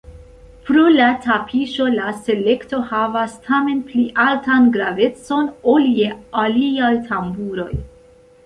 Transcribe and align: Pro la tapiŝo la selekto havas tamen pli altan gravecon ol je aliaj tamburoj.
Pro 0.67 0.83
la 0.93 1.09
tapiŝo 1.25 1.85
la 1.95 2.07
selekto 2.29 2.79
havas 2.93 3.35
tamen 3.49 3.83
pli 3.91 4.07
altan 4.25 4.67
gravecon 4.79 5.53
ol 5.75 5.89
je 6.01 6.11
aliaj 6.47 6.93
tamburoj. 7.13 7.73